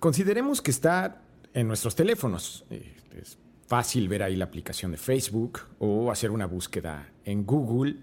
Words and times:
consideremos 0.00 0.60
que 0.60 0.70
está 0.70 1.22
en 1.54 1.68
nuestros 1.68 1.94
teléfonos. 1.94 2.64
Eh, 2.70 2.96
es 3.16 3.38
fácil 3.66 4.08
ver 4.08 4.22
ahí 4.22 4.34
la 4.34 4.46
aplicación 4.46 4.90
de 4.90 4.96
Facebook 4.96 5.60
o 5.78 6.10
hacer 6.10 6.30
una 6.30 6.46
búsqueda 6.46 7.12
en 7.24 7.44
Google. 7.46 7.98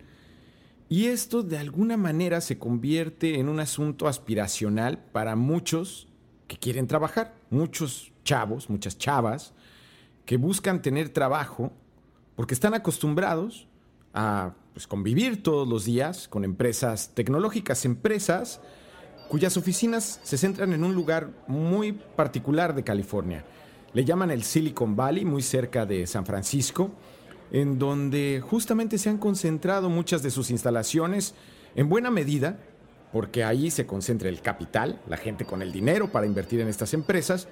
Y 0.88 1.07
esto 1.07 1.44
de 1.44 1.57
alguna 1.57 1.97
manera 1.97 2.39
se 2.39 2.57
convierte 2.57 3.39
en 3.39 3.49
un 3.49 3.60
asunto 3.60 4.07
aspiracional 4.07 4.99
para 5.12 5.35
muchos 5.35 6.07
que 6.47 6.57
quieren 6.57 6.87
trabajar, 6.87 7.35
muchos 7.49 8.13
chavos, 8.23 8.69
muchas 8.69 8.97
chavas, 8.97 9.53
que 10.25 10.37
buscan 10.37 10.81
tener 10.81 11.09
trabajo 11.09 11.73
porque 12.35 12.53
están 12.53 12.73
acostumbrados 12.73 13.67
a 14.13 14.53
pues, 14.73 14.87
convivir 14.87 15.43
todos 15.43 15.67
los 15.67 15.83
días 15.83 16.29
con 16.29 16.45
empresas 16.45 17.13
tecnológicas, 17.13 17.84
empresas 17.84 18.61
cuyas 19.27 19.57
oficinas 19.57 20.20
se 20.23 20.38
centran 20.38 20.73
en 20.73 20.83
un 20.83 20.95
lugar 20.95 21.29
muy 21.47 21.93
particular 21.93 22.73
de 22.73 22.83
California. 22.83 23.43
Le 23.93 24.05
llaman 24.05 24.31
el 24.31 24.43
Silicon 24.43 24.95
Valley, 24.95 25.25
muy 25.25 25.41
cerca 25.41 25.85
de 25.85 26.05
San 26.07 26.25
Francisco, 26.25 26.91
en 27.52 27.79
donde 27.79 28.41
justamente 28.47 28.97
se 28.97 29.09
han 29.09 29.17
concentrado 29.17 29.89
muchas 29.89 30.21
de 30.23 30.31
sus 30.31 30.52
instalaciones 30.52 31.33
en 31.75 31.89
buena 31.89 32.11
medida, 32.11 32.59
porque 33.11 33.43
ahí 33.43 33.71
se 33.71 33.85
concentra 33.85 34.29
el 34.29 34.41
capital, 34.41 35.02
la 35.07 35.17
gente 35.17 35.45
con 35.45 35.61
el 35.61 35.71
dinero 35.71 36.11
para 36.11 36.25
invertir 36.25 36.59
en 36.59 36.67
estas 36.67 36.94
empresas 36.94 37.47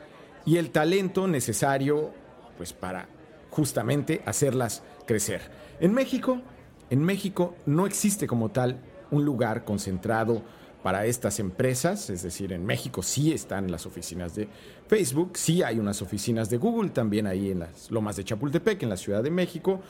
y 0.46 0.58
el 0.58 0.72
talento 0.72 1.28
necesario 1.28 2.12
pues 2.58 2.74
para 2.74 3.08
justamente 3.50 4.22
hacerlas 4.26 4.84
crecer. 5.06 5.42
En 5.80 5.94
México, 5.94 6.42
en 6.90 7.04
México 7.04 7.56
no 7.66 7.86
existe 7.86 8.28
como 8.28 8.50
tal 8.50 8.80
un 9.12 9.26
lugar 9.26 9.66
concentrado 9.66 10.42
para 10.86 11.08
estas 11.08 11.40
empresas, 11.40 12.12
es 12.12 12.22
decir, 12.22 12.54
en 12.54 12.64
México 12.64 13.02
sí 13.02 13.32
están 13.32 13.72
las 13.72 13.88
oficinas 13.88 14.36
de 14.36 14.48
Facebook, 14.88 15.32
sí 15.34 15.64
hay 15.64 15.80
unas 15.80 16.04
oficinas 16.04 16.52
de 16.52 16.58
Google 16.58 16.92
también 16.92 17.26
ahí 17.26 17.50
en 17.50 17.58
las 17.58 17.90
lomas 17.90 18.18
de 18.18 18.24
Chapultepec, 18.24 18.84
en 18.84 18.90
la 18.90 18.98
Ciudad 18.98 19.24
de 19.24 19.32
México, 19.32 19.82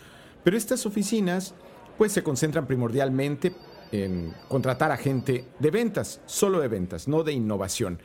pero 0.42 0.56
estas 0.56 0.86
oficinas 0.86 1.54
pues 1.98 2.14
se 2.14 2.24
concentran 2.24 2.66
primordialmente 2.66 3.54
en 3.92 4.34
contratar 4.48 4.94
a 4.94 4.96
gente 4.96 5.44
de 5.60 5.70
ventas, 5.70 6.22
solo 6.28 6.62
de 6.62 6.70
ventas, 6.70 7.10
no 7.10 7.24
de 7.24 7.34
innovación. 7.34 8.00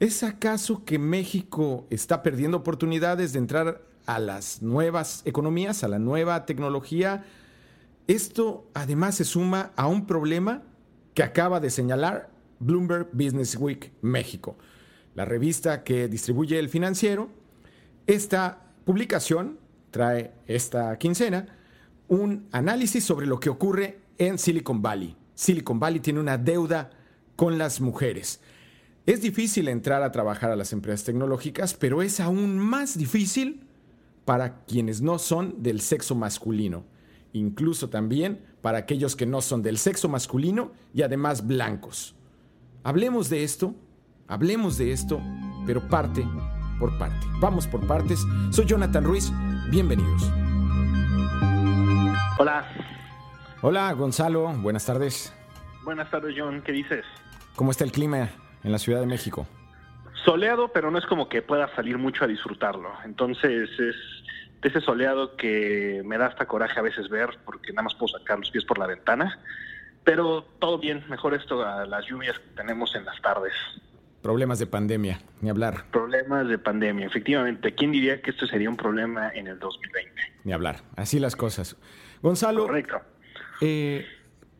¿Es 0.00 0.22
acaso 0.22 0.86
que 0.86 0.98
México 0.98 1.86
está 1.90 2.22
perdiendo 2.22 2.56
oportunidades 2.56 3.34
de 3.34 3.40
entrar 3.40 3.82
a 4.06 4.18
las 4.18 4.62
nuevas 4.62 5.20
economías, 5.26 5.84
a 5.84 5.88
la 5.88 5.98
nueva 5.98 6.46
tecnología? 6.46 7.26
Esto 8.06 8.66
además 8.72 9.16
se 9.16 9.24
suma 9.24 9.72
a 9.76 9.86
un 9.88 10.06
problema 10.06 10.62
que 11.18 11.24
acaba 11.24 11.58
de 11.58 11.68
señalar 11.68 12.30
Bloomberg 12.60 13.08
Business 13.12 13.56
Week 13.56 13.90
México, 14.02 14.56
la 15.16 15.24
revista 15.24 15.82
que 15.82 16.06
distribuye 16.06 16.60
el 16.60 16.68
financiero. 16.68 17.28
Esta 18.06 18.62
publicación 18.84 19.58
trae 19.90 20.32
esta 20.46 20.96
quincena 20.96 21.48
un 22.06 22.46
análisis 22.52 23.02
sobre 23.02 23.26
lo 23.26 23.40
que 23.40 23.50
ocurre 23.50 23.98
en 24.16 24.38
Silicon 24.38 24.80
Valley. 24.80 25.16
Silicon 25.34 25.80
Valley 25.80 25.98
tiene 25.98 26.20
una 26.20 26.38
deuda 26.38 26.90
con 27.34 27.58
las 27.58 27.80
mujeres. 27.80 28.40
Es 29.04 29.20
difícil 29.20 29.66
entrar 29.66 30.04
a 30.04 30.12
trabajar 30.12 30.52
a 30.52 30.56
las 30.56 30.72
empresas 30.72 31.02
tecnológicas, 31.02 31.74
pero 31.74 32.00
es 32.00 32.20
aún 32.20 32.60
más 32.60 32.96
difícil 32.96 33.66
para 34.24 34.64
quienes 34.66 35.02
no 35.02 35.18
son 35.18 35.64
del 35.64 35.80
sexo 35.80 36.14
masculino 36.14 36.84
incluso 37.38 37.88
también 37.88 38.44
para 38.60 38.78
aquellos 38.78 39.16
que 39.16 39.26
no 39.26 39.40
son 39.40 39.62
del 39.62 39.78
sexo 39.78 40.08
masculino 40.08 40.72
y 40.92 41.02
además 41.02 41.46
blancos. 41.46 42.14
Hablemos 42.82 43.30
de 43.30 43.44
esto, 43.44 43.74
hablemos 44.26 44.78
de 44.78 44.92
esto, 44.92 45.20
pero 45.66 45.86
parte 45.88 46.26
por 46.78 46.96
parte. 46.98 47.26
Vamos 47.40 47.66
por 47.66 47.86
partes. 47.86 48.24
Soy 48.50 48.66
Jonathan 48.66 49.04
Ruiz, 49.04 49.32
bienvenidos. 49.70 50.30
Hola. 52.38 52.64
Hola, 53.62 53.92
Gonzalo, 53.92 54.52
buenas 54.58 54.86
tardes. 54.86 55.34
Buenas 55.84 56.10
tardes, 56.10 56.34
John, 56.38 56.62
¿qué 56.62 56.72
dices? 56.72 57.04
¿Cómo 57.56 57.72
está 57.72 57.82
el 57.82 57.92
clima 57.92 58.30
en 58.62 58.72
la 58.72 58.78
Ciudad 58.78 59.00
de 59.00 59.06
México? 59.06 59.46
Soleado, 60.24 60.70
pero 60.72 60.90
no 60.90 60.98
es 60.98 61.06
como 61.06 61.28
que 61.28 61.42
pueda 61.42 61.74
salir 61.74 61.98
mucho 61.98 62.24
a 62.24 62.26
disfrutarlo. 62.26 62.90
Entonces 63.04 63.68
es 63.78 63.96
de 64.60 64.68
ese 64.68 64.80
soleado 64.80 65.36
que 65.36 66.02
me 66.04 66.18
da 66.18 66.26
hasta 66.26 66.46
coraje 66.46 66.78
a 66.78 66.82
veces 66.82 67.08
ver, 67.08 67.38
porque 67.44 67.72
nada 67.72 67.84
más 67.84 67.94
puedo 67.94 68.18
sacar 68.18 68.38
los 68.38 68.50
pies 68.50 68.64
por 68.64 68.78
la 68.78 68.86
ventana. 68.86 69.40
Pero 70.04 70.42
todo 70.58 70.78
bien, 70.78 71.04
mejor 71.08 71.34
esto 71.34 71.64
a 71.64 71.86
las 71.86 72.06
lluvias 72.06 72.38
que 72.38 72.48
tenemos 72.56 72.94
en 72.94 73.04
las 73.04 73.20
tardes. 73.20 73.52
Problemas 74.22 74.58
de 74.58 74.66
pandemia, 74.66 75.20
ni 75.40 75.50
hablar. 75.50 75.84
Problemas 75.90 76.48
de 76.48 76.58
pandemia, 76.58 77.06
efectivamente. 77.06 77.74
¿Quién 77.74 77.92
diría 77.92 78.20
que 78.20 78.30
esto 78.30 78.46
sería 78.46 78.68
un 78.68 78.76
problema 78.76 79.30
en 79.30 79.46
el 79.46 79.58
2020? 79.58 80.12
Ni 80.44 80.52
hablar, 80.52 80.82
así 80.96 81.20
las 81.20 81.36
cosas. 81.36 81.76
Gonzalo. 82.20 82.66
Correcto. 82.66 83.00
Eh, 83.60 84.06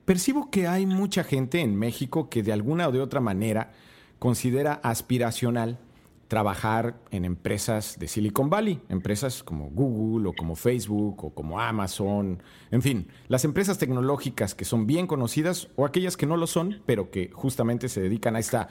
percibo 0.05 0.51
que 0.51 0.69
hay 0.69 0.87
mucha 0.87 1.25
gente 1.25 1.61
en 1.61 1.77
México 1.77 2.31
que 2.31 2.43
de 2.43 2.53
alguna 2.53 2.87
o 2.89 2.93
de 2.93 3.01
otra 3.01 3.21
manera 3.21 3.73
considera 4.19 4.75
aspiracional 4.75 5.79
trabajar 6.29 7.01
en 7.11 7.25
empresas 7.25 7.97
de 7.99 8.07
Silicon 8.07 8.51
Valley, 8.51 8.81
empresas 8.91 9.43
como 9.43 9.71
Google 9.71 10.29
o 10.29 10.33
como 10.35 10.57
Facebook 10.57 11.25
o 11.25 11.31
como 11.35 11.59
Amazon, 11.59 12.43
en 12.71 12.83
fin, 12.83 13.09
las 13.29 13.45
empresas 13.45 13.79
tecnológicas 13.79 14.55
que 14.55 14.67
son 14.67 14.87
bien 14.87 15.07
conocidas 15.07 15.69
o 15.75 15.87
aquellas 15.87 16.19
que 16.19 16.27
no 16.27 16.37
lo 16.37 16.47
son, 16.47 16.83
pero 16.85 17.11
que 17.11 17.31
justamente 17.33 17.89
se 17.89 18.03
dedican 18.03 18.37
a 18.37 18.41
esta 18.41 18.69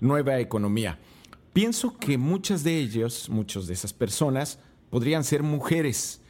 nueva 0.00 0.40
economía. 0.40 0.98
Pienso 1.52 1.96
que 1.98 2.18
muchas 2.18 2.64
de 2.64 2.78
ellos, 2.78 3.28
muchas 3.28 3.66
de 3.66 3.74
esas 3.74 3.92
personas, 3.92 4.58
podrían 4.90 5.24
ser 5.24 5.42
mujeres. 5.42 6.22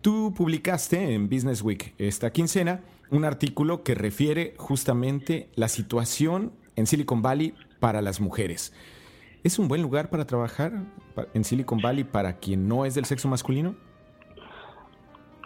Tú 0.00 0.32
publicaste 0.34 1.14
en 1.14 1.28
Business 1.28 1.60
Week 1.60 1.94
esta 1.98 2.32
quincena 2.32 2.82
un 3.10 3.24
artículo 3.24 3.82
que 3.82 3.94
refiere 3.94 4.54
justamente 4.58 5.50
la 5.54 5.68
situación 5.68 6.52
en 6.76 6.86
Silicon 6.86 7.20
Valley 7.20 7.54
para 7.80 8.00
las 8.00 8.20
mujeres. 8.20 8.72
¿Es 9.44 9.58
un 9.58 9.68
buen 9.68 9.82
lugar 9.82 10.08
para 10.08 10.24
trabajar 10.24 10.72
en 11.34 11.44
Silicon 11.44 11.78
Valley 11.78 12.02
para 12.02 12.38
quien 12.38 12.66
no 12.66 12.86
es 12.86 12.94
del 12.94 13.04
sexo 13.04 13.28
masculino? 13.28 13.74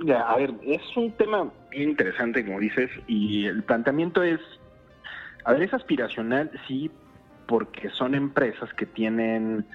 Ya, 0.05 0.21
a 0.21 0.37
ver, 0.37 0.55
es 0.63 0.81
un 0.97 1.11
tema 1.17 1.53
interesante, 1.73 2.47
como 2.47 2.61
dices, 2.61 2.89
y 3.09 3.47
el 3.47 3.65
planteamiento 3.65 4.23
es, 4.23 4.39
a 5.45 5.53
ver, 5.53 5.63
es 5.63 5.75
aspiracional, 5.75 6.49
sí, 6.69 6.93
porque 7.49 7.91
son 7.91 8.15
empresas 8.15 8.73
que 8.75 8.87
tienen 8.87 9.67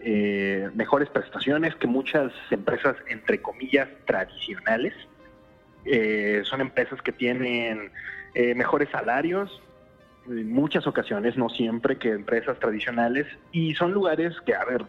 eh, 0.00 0.68
mejores 0.74 1.08
prestaciones 1.08 1.74
que 1.76 1.86
muchas 1.86 2.30
empresas, 2.50 2.96
entre 3.08 3.40
comillas, 3.40 3.88
tradicionales. 4.04 4.92
Eh, 5.86 6.42
son 6.44 6.60
empresas 6.60 7.00
que 7.00 7.12
tienen 7.12 7.90
eh, 8.34 8.54
mejores 8.54 8.90
salarios, 8.90 9.62
en 10.28 10.52
muchas 10.52 10.86
ocasiones, 10.86 11.36
no 11.36 11.48
siempre, 11.48 11.98
que 11.98 12.10
empresas 12.10 12.58
tradicionales 12.58 13.26
y 13.50 13.74
son 13.74 13.92
lugares 13.92 14.34
que, 14.46 14.54
a 14.54 14.64
ver, 14.64 14.84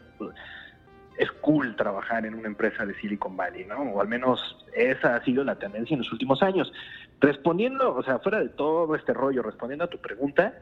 es 1.18 1.32
cool 1.42 1.76
trabajar 1.76 2.26
en 2.26 2.36
una 2.36 2.48
empresa 2.48 2.86
de 2.86 2.96
Silicon 2.96 3.38
Valley, 3.38 3.66
¿no? 3.66 3.82
O 3.82 4.02
al 4.02 4.08
menos 4.08 4.58
esa 4.76 5.16
ha 5.16 5.24
sido 5.24 5.44
la 5.44 5.56
tendencia 5.56 5.94
en 5.94 6.00
los 6.00 6.12
últimos 6.12 6.42
años. 6.42 6.72
Respondiendo, 7.20 7.96
o 7.96 8.04
sea, 8.04 8.20
fuera 8.20 8.40
de 8.40 8.50
todo 8.50 8.96
este 8.96 9.14
rollo, 9.14 9.44
respondiendo 9.44 9.86
a 9.86 9.90
tu 9.90 10.00
pregunta, 10.00 10.54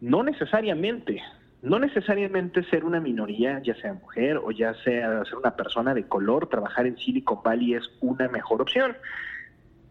no 0.00 0.22
necesariamente, 0.22 1.22
no 1.62 1.78
necesariamente 1.78 2.64
ser 2.64 2.84
una 2.84 3.00
minoría, 3.00 3.60
ya 3.62 3.74
sea 3.76 3.92
mujer 3.92 4.38
o 4.38 4.50
ya 4.50 4.74
sea 4.82 5.24
ser 5.24 5.36
una 5.36 5.56
persona 5.56 5.94
de 5.94 6.04
color, 6.04 6.48
trabajar 6.48 6.86
en 6.86 6.96
Silicon 6.96 7.42
Valley 7.42 7.74
es 7.74 7.90
una 8.00 8.28
mejor 8.28 8.62
opción. 8.62 8.96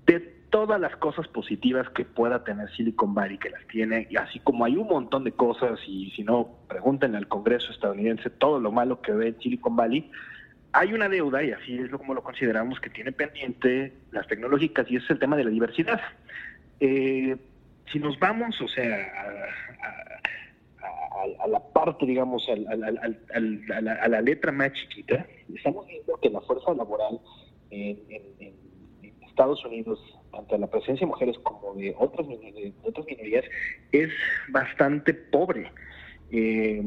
De 0.07 0.38
todas 0.49 0.79
las 0.79 0.95
cosas 0.97 1.27
positivas 1.27 1.89
que 1.89 2.05
pueda 2.05 2.43
tener 2.43 2.69
Silicon 2.75 3.13
Valley, 3.13 3.37
que 3.37 3.49
las 3.49 3.65
tiene, 3.67 4.07
y 4.09 4.17
así 4.17 4.39
como 4.39 4.65
hay 4.65 4.77
un 4.77 4.87
montón 4.87 5.23
de 5.23 5.31
cosas, 5.31 5.79
y 5.87 6.11
si 6.11 6.23
no, 6.23 6.49
pregúntenle 6.67 7.17
al 7.17 7.27
Congreso 7.27 7.71
estadounidense 7.71 8.29
todo 8.29 8.59
lo 8.59 8.71
malo 8.71 9.01
que 9.01 9.11
ve 9.11 9.35
Silicon 9.41 9.75
Valley, 9.75 10.11
hay 10.71 10.93
una 10.93 11.09
deuda, 11.09 11.43
y 11.43 11.51
así 11.51 11.77
es 11.77 11.89
como 11.91 12.13
lo 12.13 12.23
consideramos, 12.23 12.79
que 12.79 12.89
tiene 12.89 13.11
pendiente 13.11 13.93
las 14.11 14.27
tecnológicas, 14.27 14.89
y 14.89 14.97
es 14.97 15.09
el 15.09 15.19
tema 15.19 15.35
de 15.35 15.43
la 15.43 15.49
diversidad. 15.49 16.01
Eh, 16.79 17.35
si 17.91 17.99
nos 17.99 18.17
vamos, 18.19 18.59
o 18.61 18.67
sea, 18.67 19.11
a, 21.43 21.47
la 21.47 21.59
parte, 21.73 22.05
digamos, 22.05 22.47
a, 22.49 22.55
la, 24.07 24.21
letra 24.21 24.51
más 24.51 24.73
chiquita, 24.73 25.25
estamos 25.53 25.87
viendo 25.87 26.19
que 26.21 26.29
la 26.29 26.41
fuerza 26.41 26.73
laboral 26.73 27.19
en, 27.71 27.99
en 28.39 28.53
Estados 29.21 29.63
Unidos 29.65 29.99
tanto 30.31 30.57
la 30.57 30.67
presencia 30.67 31.05
de 31.05 31.11
mujeres 31.11 31.37
como 31.39 31.73
de 31.75 31.93
otras, 31.97 32.27
otras 32.83 33.05
minorías, 33.05 33.45
es 33.91 34.09
bastante 34.49 35.13
pobre. 35.13 35.71
Eh, 36.31 36.83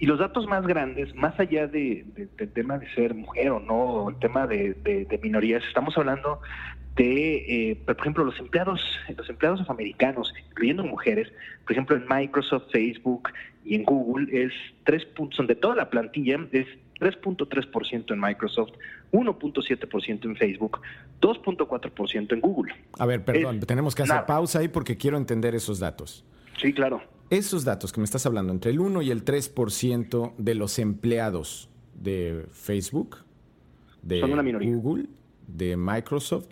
y 0.00 0.06
los 0.06 0.18
datos 0.18 0.46
más 0.46 0.66
grandes, 0.66 1.14
más 1.14 1.38
allá 1.38 1.66
de, 1.66 2.06
del 2.36 2.52
tema 2.52 2.78
de 2.78 2.88
ser 2.94 3.14
mujer 3.14 3.50
o 3.50 3.60
no, 3.60 4.08
el 4.08 4.18
tema 4.18 4.46
de, 4.46 4.74
minorías, 5.22 5.62
estamos 5.68 5.96
hablando 5.98 6.40
de, 6.96 7.70
eh, 7.70 7.76
por 7.84 7.98
ejemplo, 7.98 8.24
los 8.24 8.38
empleados, 8.38 8.80
los 9.14 9.28
empleados 9.28 9.60
afroamericanos, 9.60 10.32
incluyendo 10.48 10.84
mujeres, 10.84 11.30
por 11.64 11.72
ejemplo, 11.72 11.96
en 11.96 12.06
Microsoft, 12.08 12.70
Facebook 12.72 13.28
y 13.62 13.74
en 13.74 13.84
Google, 13.84 14.26
es 14.44 14.52
3 14.84 15.04
puntos, 15.04 15.46
de 15.46 15.54
toda 15.54 15.76
la 15.76 15.90
plantilla, 15.90 16.38
es 16.52 16.66
3.3% 17.00 18.12
en 18.12 18.20
Microsoft, 18.20 18.72
1.7% 19.12 20.24
en 20.24 20.36
Facebook, 20.36 20.80
2.4% 21.20 22.32
en 22.32 22.40
Google. 22.40 22.74
A 22.98 23.06
ver, 23.06 23.24
perdón, 23.24 23.60
tenemos 23.60 23.94
que 23.94 24.02
hacer 24.02 24.26
pausa 24.26 24.60
ahí 24.60 24.68
porque 24.68 24.96
quiero 24.96 25.16
entender 25.16 25.54
esos 25.54 25.80
datos. 25.80 26.24
Sí, 26.58 26.72
claro. 26.72 27.02
Esos 27.30 27.64
datos 27.64 27.92
que 27.92 28.00
me 28.00 28.04
estás 28.04 28.26
hablando, 28.26 28.52
entre 28.52 28.70
el 28.70 28.80
1 28.80 29.02
y 29.02 29.10
el 29.10 29.24
3% 29.24 30.34
de 30.36 30.54
los 30.54 30.78
empleados 30.78 31.68
de 31.94 32.46
Facebook, 32.52 33.18
de 34.02 34.20
Google, 34.20 35.06
de 35.46 35.76
Microsoft, 35.76 36.48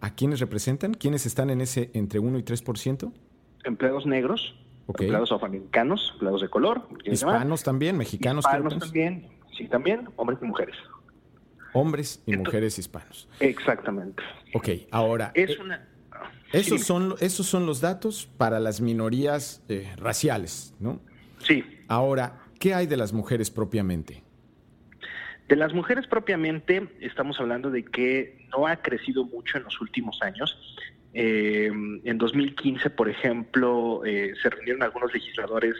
¿a 0.00 0.14
quiénes 0.14 0.40
representan? 0.40 0.94
¿Quiénes 0.94 1.26
están 1.26 1.50
en 1.50 1.60
ese 1.60 1.90
entre 1.94 2.18
1 2.18 2.38
y 2.38 2.42
3%? 2.42 3.12
Empleados 3.64 4.06
negros, 4.06 4.54
empleados 4.86 5.32
afroamericanos, 5.32 6.10
empleados 6.14 6.42
de 6.42 6.48
color. 6.48 6.88
Hispanos 7.04 7.62
también, 7.62 7.96
mexicanos. 7.96 8.44
Hispanos 8.44 8.78
también, 8.78 9.26
sí, 9.58 9.68
también, 9.68 10.08
hombres 10.16 10.38
y 10.40 10.46
mujeres. 10.46 10.76
Hombres 11.74 12.22
y 12.24 12.36
mujeres 12.36 12.78
hispanos. 12.78 13.28
Exactamente. 13.40 14.22
Ok, 14.54 14.68
ahora... 14.90 15.32
Es 15.34 15.50
eh, 15.50 15.58
una... 15.60 15.86
Esos, 16.52 16.82
son, 16.82 17.14
esos 17.20 17.46
son 17.46 17.66
los 17.66 17.82
datos 17.82 18.28
para 18.38 18.58
las 18.58 18.80
minorías 18.80 19.62
eh, 19.68 19.92
raciales, 19.98 20.74
¿no? 20.80 21.00
Sí. 21.40 21.62
Ahora, 21.88 22.40
¿qué 22.58 22.72
hay 22.72 22.86
de 22.86 22.96
las 22.96 23.12
mujeres 23.12 23.50
propiamente? 23.50 24.22
De 25.48 25.56
las 25.56 25.72
mujeres 25.72 26.06
propiamente, 26.06 26.88
estamos 27.00 27.40
hablando 27.40 27.70
de 27.70 27.84
que 27.84 28.46
no 28.50 28.66
ha 28.66 28.76
crecido 28.76 29.24
mucho 29.24 29.58
en 29.58 29.64
los 29.64 29.80
últimos 29.80 30.20
años. 30.22 30.58
Eh, 31.14 31.70
en 32.04 32.18
2015, 32.18 32.90
por 32.90 33.08
ejemplo, 33.08 34.04
eh, 34.04 34.34
se 34.42 34.50
reunieron 34.50 34.82
algunos 34.82 35.12
legisladores 35.12 35.74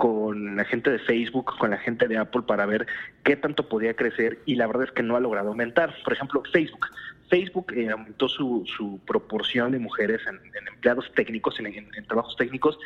con 0.00 0.56
la 0.56 0.64
gente 0.64 0.90
de 0.90 0.98
Facebook, 0.98 1.58
con 1.58 1.72
la 1.72 1.76
gente 1.76 2.08
de 2.08 2.16
Apple 2.16 2.40
para 2.46 2.64
ver 2.64 2.86
qué 3.22 3.36
tanto 3.36 3.68
podía 3.68 3.92
crecer 3.92 4.38
y 4.46 4.54
la 4.54 4.66
verdad 4.66 4.84
es 4.84 4.92
que 4.92 5.02
no 5.02 5.14
ha 5.14 5.20
logrado 5.20 5.50
aumentar. 5.50 5.94
Por 6.02 6.14
ejemplo, 6.14 6.42
Facebook. 6.50 6.86
Facebook 7.28 7.70
eh, 7.76 7.90
aumentó 7.90 8.26
su, 8.26 8.64
su, 8.78 8.98
proporción 9.06 9.72
de 9.72 9.78
mujeres 9.78 10.22
en, 10.26 10.40
empleados 10.72 11.12
técnicos, 11.14 11.60
en, 11.60 12.06
trabajos 12.06 12.34
técnicos, 12.36 12.78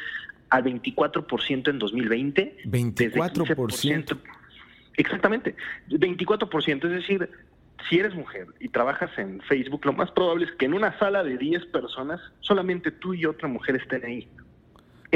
al 0.50 0.64
24% 0.64 1.68
en 1.68 1.78
2020. 1.78 2.56
24%. 2.64 4.18
Exactamente, 4.96 5.54
24%. 5.90 6.84
Es 6.84 6.90
decir, 6.90 7.30
si 7.88 8.00
eres 8.00 8.12
mujer 8.16 8.48
y 8.58 8.70
trabajas 8.70 9.16
en 9.18 9.40
Facebook, 9.42 9.86
lo 9.86 9.92
más 9.92 10.10
probable 10.10 10.46
es 10.46 10.52
que 10.58 10.64
en 10.64 10.74
una 10.74 10.98
sala 10.98 11.22
de 11.22 11.38
10 11.38 11.66
personas, 11.66 12.20
solamente 12.40 12.90
tú 12.90 13.14
y 13.14 13.24
otra 13.24 13.46
mujer 13.46 13.76
estén 13.76 14.04
ahí. 14.04 14.28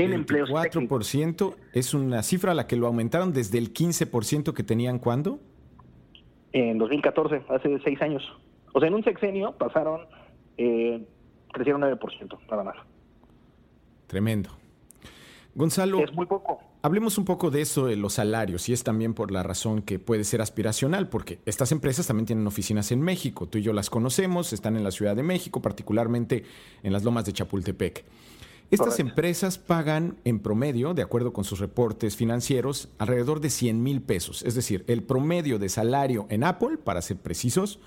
En 0.05 0.12
empleos 0.12 0.50
4% 0.50 1.55
es 1.73 1.95
una 1.95 2.23
cifra 2.23 2.53
a 2.53 2.55
la 2.55 2.67
que 2.67 2.77
lo 2.77 2.87
aumentaron 2.87 3.33
desde 3.33 3.59
el 3.59 3.73
15% 3.73 4.53
que 4.53 4.62
tenían 4.62 4.99
cuando? 4.99 5.41
En 6.53 6.79
2014, 6.79 7.43
hace 7.49 7.79
seis 7.85 8.00
años. 8.00 8.23
O 8.73 8.81
sea, 8.81 8.89
en 8.89 8.95
un 8.95 9.05
sexenio 9.05 9.53
pasaron, 9.53 10.03
eh, 10.56 11.05
crecieron 11.53 11.83
9%, 11.83 12.39
nada 12.50 12.65
más. 12.65 12.77
Tremendo. 14.06 14.50
Gonzalo. 15.55 15.99
Es 16.01 16.12
muy 16.15 16.27
poco. 16.27 16.61
Hablemos 16.81 17.19
un 17.19 17.25
poco 17.25 17.51
de 17.51 17.61
eso, 17.61 17.87
de 17.87 17.97
los 17.97 18.15
salarios, 18.15 18.69
y 18.69 18.73
es 18.73 18.85
también 18.85 19.12
por 19.12 19.33
la 19.33 19.43
razón 19.43 19.83
que 19.83 19.99
puede 19.99 20.23
ser 20.23 20.41
aspiracional, 20.41 21.09
porque 21.09 21.41
estas 21.44 21.73
empresas 21.73 22.06
también 22.06 22.27
tienen 22.27 22.47
oficinas 22.47 22.93
en 22.93 23.01
México. 23.01 23.49
Tú 23.49 23.59
y 23.59 23.62
yo 23.62 23.73
las 23.73 23.91
conocemos, 23.91 24.53
están 24.53 24.77
en 24.77 24.85
la 24.85 24.93
Ciudad 24.93 25.17
de 25.17 25.25
México, 25.25 25.61
particularmente 25.61 26.44
en 26.85 26.93
las 26.93 27.03
lomas 27.03 27.25
de 27.25 27.33
Chapultepec. 27.33 28.05
Estas 28.70 28.99
empresas 28.99 29.56
pagan 29.56 30.19
en 30.25 30.41
promedio, 30.41 30.93
de 30.93 31.00
acuerdo 31.00 31.32
con 31.32 31.44
sus 31.44 31.59
reportes 31.59 32.17
financieros, 32.17 32.91
alrededor 32.99 33.41
de 33.41 33.49
100 33.49 33.82
mil 33.82 34.03
pesos. 34.03 34.43
Es 34.43 34.55
decir, 34.55 34.85
el 34.88 35.03
promedio 35.03 35.59
de 35.59 35.70
salario 35.70 36.26
en 36.29 36.44
Apple, 36.44 36.76
para 36.76 37.00
ser 37.00 37.17
precisos, 37.17 37.79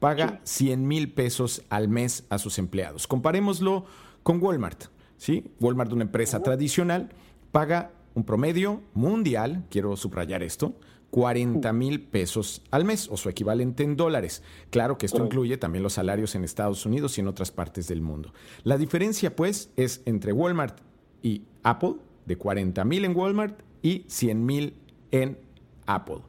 paga 0.00 0.40
100 0.44 0.88
mil 0.88 1.12
pesos 1.12 1.62
al 1.68 1.88
mes 1.88 2.24
a 2.30 2.38
sus 2.38 2.58
empleados. 2.58 3.06
Comparémoslo 3.06 3.84
con 4.22 4.42
Walmart. 4.42 4.84
¿sí? 5.18 5.44
Walmart, 5.60 5.92
una 5.92 6.04
empresa 6.04 6.42
tradicional, 6.42 7.10
paga 7.52 7.92
un 8.14 8.24
promedio 8.24 8.80
mundial, 8.94 9.64
quiero 9.70 9.96
subrayar 9.96 10.42
esto, 10.42 10.74
40 11.12 11.74
mil 11.74 12.00
pesos 12.00 12.62
al 12.70 12.86
mes 12.86 13.06
o 13.10 13.18
su 13.18 13.28
equivalente 13.28 13.82
en 13.82 13.96
dólares. 13.96 14.42
Claro 14.70 14.96
que 14.96 15.04
esto 15.04 15.22
incluye 15.22 15.58
también 15.58 15.82
los 15.82 15.92
salarios 15.92 16.34
en 16.34 16.42
Estados 16.42 16.86
Unidos 16.86 17.18
y 17.18 17.20
en 17.20 17.28
otras 17.28 17.50
partes 17.50 17.86
del 17.86 18.00
mundo. 18.00 18.32
La 18.64 18.78
diferencia, 18.78 19.36
pues, 19.36 19.70
es 19.76 20.00
entre 20.06 20.32
Walmart 20.32 20.80
y 21.22 21.42
Apple, 21.64 21.96
de 22.24 22.36
40 22.36 22.82
mil 22.86 23.04
en 23.04 23.14
Walmart 23.14 23.60
y 23.82 24.06
100 24.08 24.46
mil 24.46 24.74
en 25.10 25.38
Apple. 25.84 26.20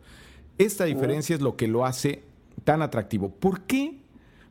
Esta 0.57 0.83
diferencia 0.83 1.33
es 1.33 1.41
lo 1.41 1.55
que 1.55 1.69
lo 1.69 1.85
hace 1.85 2.23
tan 2.65 2.81
atractivo. 2.81 3.29
¿Por 3.29 3.61
qué? 3.61 4.01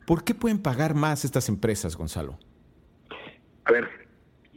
¿Por 0.06 0.24
qué 0.24 0.34
pueden 0.34 0.60
pagar 0.60 0.94
más 0.94 1.26
estas 1.26 1.50
empresas, 1.50 1.94
Gonzalo? 1.94 2.38
A 3.66 3.72
ver, 3.72 4.01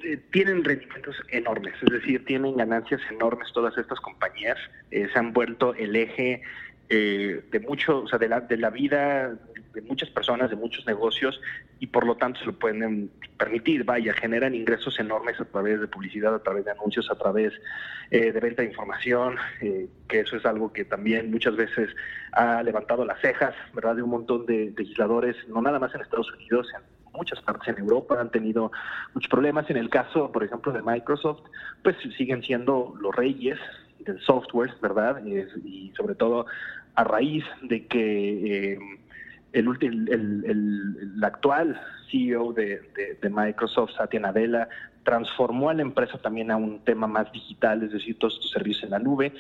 eh, 0.06 0.20
tienen 0.32 0.64
rendimientos 0.64 1.16
enormes, 1.30 1.74
es 1.82 1.92
decir, 1.92 2.24
tienen 2.26 2.56
ganancias 2.56 3.02
enormes 3.10 3.52
todas 3.52 3.76
estas 3.76 4.00
compañías, 4.00 4.58
eh, 4.92 5.08
se 5.12 5.18
han 5.18 5.34
vuelto 5.34 5.74
el 5.74 5.96
eje 5.96 6.44
eh, 6.90 7.42
de 7.52 7.60
mucho, 7.60 8.04
o 8.04 8.08
sea, 8.08 8.20
de 8.20 8.30
la, 8.30 8.42
de 8.42 8.58
la 8.58 8.70
vida 8.70 9.36
de 9.74 9.82
muchas 9.82 10.12
personas, 10.12 10.52
de 10.52 10.58
muchos 10.58 10.86
negocios, 10.86 11.42
y 11.80 11.88
por 11.88 12.06
lo 12.06 12.18
tanto 12.18 12.40
se 12.40 12.46
lo 12.46 12.54
pueden 12.54 13.10
permitir, 13.40 13.84
vaya, 13.84 14.14
generan 14.14 14.54
ingresos 14.54 15.00
enormes 15.00 15.42
a 15.42 15.46
través 15.46 15.82
de 15.82 15.88
publicidad, 15.88 16.36
a 16.36 16.44
través 16.44 16.66
de 16.66 16.72
anuncios, 16.72 17.10
a 17.10 17.16
través 17.16 17.52
de 18.10 18.32
venta 18.40 18.62
de 18.62 18.70
información, 18.70 19.36
que 19.60 20.20
eso 20.22 20.38
es 20.38 20.46
algo 20.46 20.72
que 20.72 20.86
también 20.86 21.30
muchas 21.30 21.58
veces 21.58 21.90
ha 22.32 22.64
levantado 22.64 23.04
las 23.04 23.20
cejas, 23.20 23.54
¿verdad?, 23.74 23.98
de 23.98 24.04
un 24.04 24.12
montón 24.12 24.46
de 24.46 24.74
legisladores, 24.78 25.36
no 25.50 25.62
nada 25.62 25.80
más 25.80 25.94
en 25.94 26.02
Estados 26.02 26.32
Unidos, 26.32 26.72
en 26.74 26.95
muchas 27.16 27.42
partes 27.42 27.68
en 27.70 27.80
Europa 27.80 28.20
han 28.20 28.30
tenido 28.30 28.72
muchos 29.14 29.30
problemas. 29.30 29.70
En 29.70 29.78
el 29.78 29.90
caso, 29.90 30.32
por 30.32 30.44
ejemplo, 30.44 30.72
de 30.72 30.82
Microsoft, 30.82 31.42
pues 31.84 31.96
siguen 32.18 32.44
siendo 32.44 32.94
los 33.00 33.16
reyes 33.16 33.58
del 34.00 34.20
software, 34.22 34.74
¿verdad? 34.82 35.24
Y, 35.26 35.92
sobre 35.96 36.16
todo 36.16 36.46
a 36.96 37.04
raíz 37.04 37.44
de 37.62 37.88
que 37.88 38.74
eh, 38.74 38.80
el, 39.52 39.68
el, 39.82 41.24
actual 41.24 41.80
CEO 42.10 42.54
de, 42.54 42.82
Microsoft, 43.30 43.92
Satya 43.98 44.20
Nadella, 44.20 44.70
transformó 45.04 45.70
a 45.70 45.74
la 45.74 45.82
empresa 45.82 46.18
también 46.18 46.52
a 46.52 46.58
un 46.58 46.80
tema 46.80 47.08
más 47.08 47.32
digital, 47.32 47.84
es 47.84 47.92
decir, 47.92 48.18
todos 48.18 48.36
estos 48.36 48.52
servicios 48.52 48.86
en 48.86 48.92
la 48.92 49.00
nube. 49.00 49.34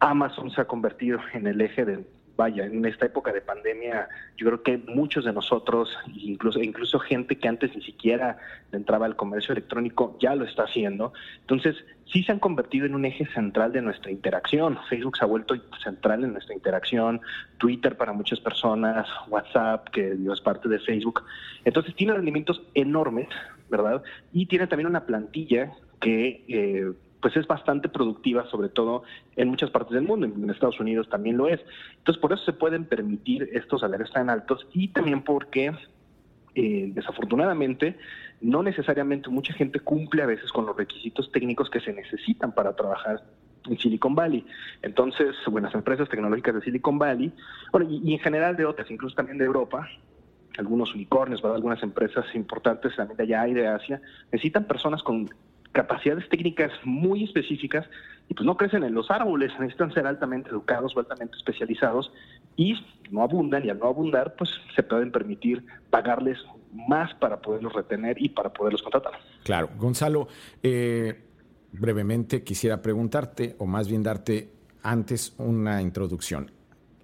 Amazon 0.00 0.50
se 0.50 0.60
ha 0.60 0.66
convertido 0.66 1.18
en 1.32 1.46
el 1.46 1.60
eje 1.60 1.84
de, 1.84 2.04
vaya, 2.38 2.66
en 2.66 2.84
esta 2.84 3.06
época 3.06 3.32
de 3.32 3.40
pandemia, 3.40 4.08
yo 4.36 4.46
creo 4.46 4.62
que 4.62 4.78
muchos 4.78 5.24
de 5.24 5.32
nosotros, 5.32 5.90
incluso, 6.14 6.62
incluso 6.62 7.00
gente 7.00 7.36
que 7.36 7.48
antes 7.48 7.74
ni 7.74 7.82
siquiera 7.82 8.38
entraba 8.70 9.06
al 9.06 9.16
comercio 9.16 9.52
electrónico, 9.52 10.16
ya 10.20 10.36
lo 10.36 10.44
está 10.44 10.62
haciendo. 10.62 11.12
Entonces, 11.40 11.74
sí 12.12 12.22
se 12.22 12.30
han 12.30 12.38
convertido 12.38 12.86
en 12.86 12.94
un 12.94 13.04
eje 13.04 13.26
central 13.34 13.72
de 13.72 13.82
nuestra 13.82 14.12
interacción. 14.12 14.78
Facebook 14.88 15.16
se 15.16 15.24
ha 15.24 15.26
vuelto 15.26 15.56
central 15.82 16.22
en 16.22 16.32
nuestra 16.34 16.54
interacción, 16.54 17.20
Twitter 17.58 17.96
para 17.96 18.12
muchas 18.12 18.38
personas, 18.38 19.08
WhatsApp, 19.28 19.88
que 19.88 20.12
es 20.12 20.40
parte 20.40 20.68
de 20.68 20.78
Facebook. 20.78 21.24
Entonces, 21.64 21.92
tiene 21.96 22.12
rendimientos 22.12 22.62
enormes, 22.74 23.26
¿verdad? 23.68 24.00
Y 24.32 24.46
tiene 24.46 24.68
también 24.68 24.86
una 24.86 25.06
plantilla 25.06 25.72
que... 26.00 26.44
Eh, 26.46 26.92
pues 27.20 27.36
es 27.36 27.46
bastante 27.46 27.88
productiva, 27.88 28.48
sobre 28.50 28.68
todo 28.68 29.02
en 29.36 29.48
muchas 29.48 29.70
partes 29.70 29.94
del 29.94 30.04
mundo, 30.04 30.26
en 30.26 30.50
Estados 30.50 30.78
Unidos 30.80 31.08
también 31.08 31.36
lo 31.36 31.48
es. 31.48 31.60
Entonces, 31.98 32.20
por 32.20 32.32
eso 32.32 32.44
se 32.44 32.52
pueden 32.52 32.84
permitir 32.84 33.48
estos 33.52 33.80
salarios 33.80 34.10
tan 34.12 34.30
altos 34.30 34.66
y 34.72 34.88
también 34.88 35.22
porque, 35.22 35.72
eh, 36.54 36.90
desafortunadamente, 36.94 37.96
no 38.40 38.62
necesariamente 38.62 39.30
mucha 39.30 39.52
gente 39.52 39.80
cumple 39.80 40.22
a 40.22 40.26
veces 40.26 40.52
con 40.52 40.66
los 40.66 40.76
requisitos 40.76 41.30
técnicos 41.32 41.70
que 41.70 41.80
se 41.80 41.92
necesitan 41.92 42.52
para 42.52 42.76
trabajar 42.76 43.22
en 43.66 43.78
Silicon 43.78 44.14
Valley. 44.14 44.46
Entonces, 44.82 45.34
buenas 45.50 45.74
empresas 45.74 46.08
tecnológicas 46.08 46.54
de 46.54 46.60
Silicon 46.62 46.98
Valley, 46.98 47.32
bueno, 47.72 47.88
y, 47.90 48.14
en 48.14 48.20
general 48.20 48.56
de 48.56 48.64
otras, 48.64 48.90
incluso 48.90 49.16
también 49.16 49.38
de 49.38 49.44
Europa, 49.44 49.88
algunos 50.56 50.94
unicornios, 50.94 51.44
algunas 51.44 51.82
empresas 51.82 52.24
importantes 52.34 52.94
también 52.96 53.16
de 53.16 53.24
allá 53.24 53.48
y 53.48 53.54
de 53.54 53.66
Asia, 53.66 54.00
necesitan 54.32 54.64
personas 54.64 55.02
con 55.02 55.28
capacidades 55.72 56.28
técnicas 56.28 56.72
muy 56.84 57.24
específicas 57.24 57.86
y 58.28 58.34
pues 58.34 58.44
no 58.44 58.56
crecen 58.56 58.84
en 58.84 58.94
los 58.94 59.10
árboles, 59.10 59.52
necesitan 59.58 59.92
ser 59.92 60.06
altamente 60.06 60.50
educados 60.50 60.96
o 60.96 61.00
altamente 61.00 61.36
especializados 61.36 62.12
y 62.56 62.74
no 63.10 63.22
abundan 63.22 63.64
y 63.64 63.70
al 63.70 63.78
no 63.78 63.86
abundar 63.86 64.34
pues 64.36 64.50
se 64.74 64.82
pueden 64.82 65.10
permitir 65.10 65.64
pagarles 65.90 66.38
más 66.72 67.14
para 67.14 67.40
poderlos 67.40 67.72
retener 67.72 68.20
y 68.20 68.28
para 68.28 68.52
poderlos 68.52 68.82
contratar. 68.82 69.14
Claro, 69.44 69.70
Gonzalo, 69.78 70.28
eh, 70.62 71.24
brevemente 71.72 72.44
quisiera 72.44 72.82
preguntarte 72.82 73.56
o 73.58 73.66
más 73.66 73.88
bien 73.88 74.02
darte 74.02 74.52
antes 74.82 75.34
una 75.38 75.82
introducción. 75.82 76.50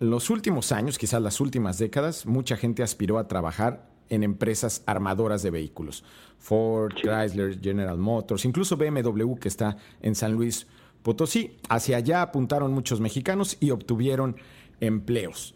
Los 0.00 0.28
últimos 0.28 0.72
años, 0.72 0.98
quizás 0.98 1.22
las 1.22 1.40
últimas 1.40 1.78
décadas, 1.78 2.26
mucha 2.26 2.56
gente 2.56 2.82
aspiró 2.82 3.18
a 3.18 3.28
trabajar 3.28 3.93
en 4.08 4.22
empresas 4.22 4.82
armadoras 4.86 5.42
de 5.42 5.50
vehículos. 5.50 6.04
Ford, 6.38 6.92
Chrysler, 6.94 7.60
General 7.60 7.98
Motors, 7.98 8.44
incluso 8.44 8.76
BMW 8.76 9.34
que 9.36 9.48
está 9.48 9.76
en 10.02 10.14
San 10.14 10.32
Luis 10.32 10.66
Potosí. 11.02 11.56
Hacia 11.68 11.96
allá 11.96 12.22
apuntaron 12.22 12.72
muchos 12.72 13.00
mexicanos 13.00 13.56
y 13.60 13.70
obtuvieron 13.70 14.36
empleos. 14.80 15.54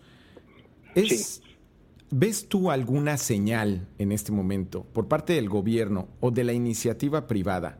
¿Ves 2.10 2.48
tú 2.48 2.70
alguna 2.70 3.18
señal 3.18 3.86
en 3.98 4.12
este 4.12 4.32
momento 4.32 4.84
por 4.94 5.08
parte 5.08 5.34
del 5.34 5.50
gobierno 5.50 6.08
o 6.20 6.30
de 6.30 6.42
la 6.42 6.54
iniciativa 6.54 7.26
privada 7.26 7.78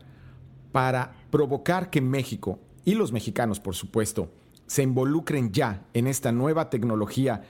para 0.71 1.15
provocar 1.31 1.89
que 1.89 2.03
México 2.03 2.59
y 2.85 2.95
los 2.95 3.11
mexicanos, 3.11 3.59
por 3.59 3.75
supuesto, 3.75 4.31
se 4.67 4.83
involucren 4.83 5.51
ya 5.51 5.87
en 5.95 6.07
esta 6.07 6.31
nueva 6.31 6.69
tecnología 6.69 7.43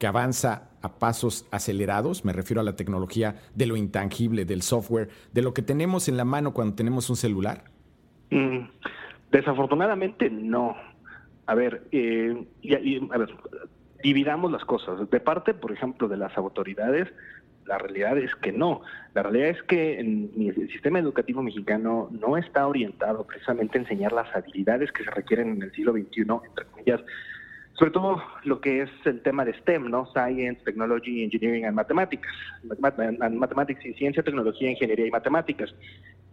que 0.00 0.06
avanza 0.06 0.70
a 0.80 0.98
pasos 0.98 1.46
acelerados, 1.52 2.24
me 2.24 2.32
refiero 2.32 2.62
a 2.62 2.64
la 2.64 2.74
tecnología 2.74 3.36
de 3.54 3.66
lo 3.66 3.76
intangible, 3.76 4.46
del 4.46 4.62
software, 4.62 5.10
de 5.32 5.42
lo 5.42 5.52
que 5.52 5.60
tenemos 5.60 6.08
en 6.08 6.16
la 6.16 6.24
mano 6.24 6.54
cuando 6.54 6.74
tenemos 6.74 7.10
un 7.10 7.16
celular? 7.16 7.64
Mm, 8.30 8.60
desafortunadamente 9.30 10.30
no. 10.30 10.74
A 11.44 11.54
ver, 11.54 11.82
eh, 11.92 12.34
a 13.12 13.18
ver, 13.18 13.28
dividamos 14.02 14.50
las 14.50 14.64
cosas. 14.64 15.10
De 15.10 15.20
parte, 15.20 15.52
por 15.52 15.70
ejemplo, 15.70 16.08
de 16.08 16.16
las 16.16 16.34
autoridades, 16.38 17.08
la 17.66 17.76
realidad 17.76 18.16
es 18.16 18.34
que 18.36 18.52
no. 18.52 18.80
La 19.12 19.22
realidad 19.22 19.48
es 19.48 19.62
que 19.64 20.00
el 20.00 20.68
sistema 20.72 20.98
educativo 20.98 21.42
mexicano 21.42 22.08
no 22.10 22.38
está 22.38 22.66
orientado 22.66 23.26
precisamente 23.26 23.76
a 23.76 23.82
enseñar 23.82 24.12
las 24.12 24.34
habilidades 24.34 24.92
que 24.92 25.04
se 25.04 25.10
requieren 25.10 25.50
en 25.50 25.62
el 25.62 25.72
siglo 25.72 25.92
XXI, 25.92 26.22
entre 26.22 26.64
comillas, 26.70 27.02
sobre 27.80 27.92
todo 27.92 28.22
lo 28.44 28.60
que 28.60 28.82
es 28.82 28.90
el 29.06 29.22
tema 29.22 29.42
de 29.42 29.54
STEM, 29.54 29.90
¿no? 29.90 30.04
Science, 30.12 30.62
Technology, 30.66 31.24
Engineering 31.24 31.64
and 31.64 31.74
Mathematics. 31.74 32.28
Mathematics 32.78 33.86
y 33.86 33.94
ciencia, 33.94 34.22
tecnología, 34.22 34.70
ingeniería 34.70 35.06
y 35.06 35.10
matemáticas. 35.10 35.74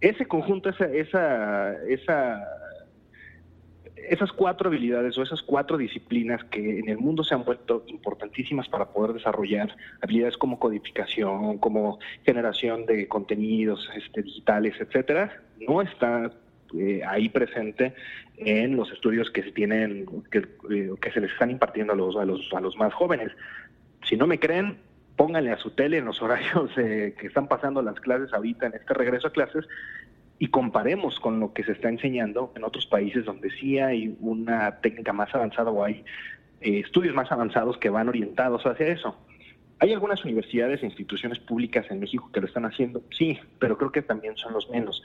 Ese 0.01 0.25
conjunto, 0.25 0.69
esa, 0.69 0.91
esa, 0.91 1.73
esa 1.85 2.45
esas 4.09 4.33
cuatro 4.33 4.67
habilidades 4.67 5.17
o 5.17 5.23
esas 5.23 5.41
cuatro 5.41 5.77
disciplinas 5.77 6.43
que 6.45 6.79
en 6.79 6.89
el 6.89 6.97
mundo 6.97 7.23
se 7.23 7.33
han 7.33 7.45
vuelto 7.45 7.83
importantísimas 7.87 8.67
para 8.67 8.89
poder 8.89 9.13
desarrollar 9.13 9.73
habilidades 10.01 10.35
como 10.35 10.59
codificación, 10.59 11.59
como 11.59 11.99
generación 12.25 12.85
de 12.85 13.07
contenidos 13.07 13.89
este, 13.95 14.21
digitales, 14.21 14.75
etcétera, 14.79 15.41
no 15.65 15.81
está 15.81 16.29
eh, 16.77 17.01
ahí 17.05 17.29
presente 17.29 17.93
en 18.37 18.75
los 18.75 18.91
estudios 18.91 19.31
que 19.31 19.43
se 19.43 19.51
tienen, 19.51 20.05
que, 20.31 20.39
eh, 20.69 20.91
que 21.01 21.11
se 21.11 21.21
les 21.21 21.31
están 21.31 21.51
impartiendo 21.51 21.93
a 21.93 21.95
los, 21.95 22.15
a 22.15 22.25
los, 22.25 22.49
a 22.53 22.59
los 22.59 22.77
más 22.77 22.93
jóvenes. 22.93 23.31
Si 24.03 24.15
no 24.15 24.27
me 24.27 24.39
creen, 24.39 24.77
pónganle 25.15 25.51
a 25.51 25.57
su 25.57 25.71
tele 25.71 25.97
en 25.97 26.05
los 26.05 26.21
horarios 26.21 26.71
que 26.75 27.15
están 27.21 27.47
pasando 27.47 27.81
las 27.81 27.99
clases 27.99 28.33
ahorita 28.33 28.67
en 28.67 28.73
este 28.73 28.93
regreso 28.93 29.27
a 29.27 29.31
clases 29.31 29.65
y 30.39 30.47
comparemos 30.47 31.19
con 31.19 31.39
lo 31.39 31.53
que 31.53 31.63
se 31.63 31.71
está 31.71 31.89
enseñando 31.89 32.53
en 32.55 32.63
otros 32.63 32.85
países 32.85 33.25
donde 33.25 33.49
sí 33.51 33.79
hay 33.79 34.15
una 34.19 34.79
técnica 34.81 35.13
más 35.13 35.33
avanzada 35.33 35.71
o 35.71 35.83
hay 35.83 36.03
eh, 36.61 36.79
estudios 36.79 37.15
más 37.15 37.31
avanzados 37.31 37.77
que 37.77 37.89
van 37.89 38.09
orientados 38.09 38.63
hacia 38.65 38.87
eso. 38.87 39.17
¿Hay 39.79 39.93
algunas 39.93 40.23
universidades 40.25 40.81
e 40.81 40.87
instituciones 40.87 41.39
públicas 41.39 41.85
en 41.89 41.99
México 41.99 42.29
que 42.33 42.41
lo 42.41 42.47
están 42.47 42.65
haciendo? 42.65 43.03
Sí, 43.11 43.39
pero 43.59 43.77
creo 43.77 43.91
que 43.91 44.01
también 44.01 44.35
son 44.37 44.53
los 44.53 44.69
menos. 44.69 45.03